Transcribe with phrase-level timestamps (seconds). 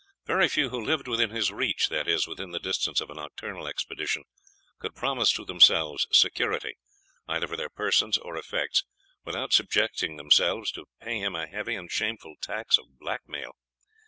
[0.25, 3.67] Very few who lived within his reach (that is, within the distance of a nocturnal
[3.67, 4.23] expedition)
[4.79, 6.73] could promise to themselves security,
[7.27, 8.83] either for their persons or effects,
[9.25, 13.53] without subjecting themselves to pay him a heavy and shameful tax of _black mail.